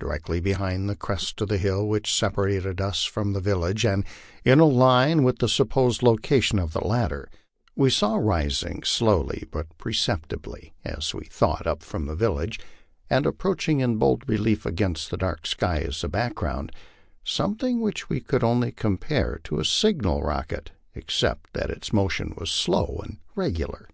Directly 0.00 0.40
beyond 0.40 0.90
the 0.90 0.96
crest 0.96 1.40
of 1.40 1.46
the 1.48 1.56
hill 1.56 1.86
which 1.86 2.12
separated 2.12 2.80
us 2.80 3.04
from 3.04 3.34
the 3.34 3.40
village, 3.40 3.86
and 3.86 4.04
in 4.44 4.58
a 4.58 4.64
line 4.64 5.22
with 5.22 5.38
the 5.38 5.48
supposed 5.48 6.02
location 6.02 6.58
of 6.58 6.72
the 6.72 6.84
latter, 6.84 7.28
we 7.76 7.88
saw 7.88 8.16
rising 8.16 8.82
slowly 8.82 9.46
but 9.52 9.68
perceptibly, 9.78 10.74
as 10.84 11.14
we 11.14 11.24
thought, 11.26 11.68
up 11.68 11.84
from 11.84 12.06
the 12.06 12.16
village, 12.16 12.58
and 13.08 13.26
appearing 13.26 13.78
in 13.78 13.96
bold 13.96 14.28
relief 14.28 14.66
against 14.66 15.08
the 15.12 15.16
dark 15.16 15.46
sky 15.46 15.78
as 15.82 16.02
a 16.02 16.08
background, 16.08 16.72
something 17.22 17.80
which 17.80 18.08
we 18.08 18.18
could 18.18 18.42
only 18.42 18.72
compare 18.72 19.38
to 19.44 19.60
a 19.60 19.64
signal 19.64 20.20
rocket, 20.24 20.72
except 20.96 21.52
that 21.52 21.70
its 21.70 21.92
motion 21.92 22.34
wns 22.36 22.48
slow 22.48 23.00
and 23.04 23.18
regular. 23.36 23.88